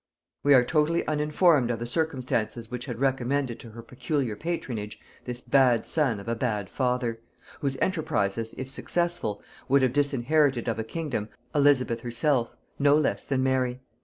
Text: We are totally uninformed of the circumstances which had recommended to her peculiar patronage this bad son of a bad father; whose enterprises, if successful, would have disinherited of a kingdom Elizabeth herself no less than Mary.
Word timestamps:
We 0.41 0.55
are 0.55 0.65
totally 0.65 1.05
uninformed 1.05 1.69
of 1.69 1.77
the 1.77 1.85
circumstances 1.85 2.71
which 2.71 2.85
had 2.85 2.99
recommended 2.99 3.59
to 3.59 3.69
her 3.69 3.83
peculiar 3.83 4.35
patronage 4.35 4.99
this 5.25 5.41
bad 5.41 5.85
son 5.85 6.19
of 6.19 6.27
a 6.27 6.33
bad 6.33 6.71
father; 6.71 7.19
whose 7.59 7.77
enterprises, 7.77 8.55
if 8.57 8.67
successful, 8.67 9.43
would 9.67 9.83
have 9.83 9.93
disinherited 9.93 10.67
of 10.67 10.79
a 10.79 10.83
kingdom 10.83 11.29
Elizabeth 11.53 11.99
herself 11.99 12.55
no 12.79 12.95
less 12.97 13.23
than 13.25 13.43
Mary. 13.43 13.81